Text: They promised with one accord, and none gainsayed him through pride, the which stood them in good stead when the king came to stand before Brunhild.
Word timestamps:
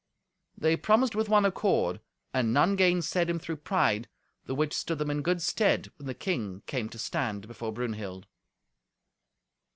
They 0.57 0.75
promised 0.77 1.15
with 1.15 1.29
one 1.29 1.45
accord, 1.45 2.01
and 2.33 2.51
none 2.51 2.75
gainsayed 2.75 3.29
him 3.29 3.37
through 3.37 3.57
pride, 3.57 4.09
the 4.45 4.55
which 4.55 4.73
stood 4.73 4.97
them 4.97 5.11
in 5.11 5.21
good 5.21 5.43
stead 5.43 5.91
when 5.99 6.07
the 6.07 6.15
king 6.15 6.63
came 6.65 6.89
to 6.89 6.97
stand 6.97 7.47
before 7.47 7.71
Brunhild. 7.71 8.25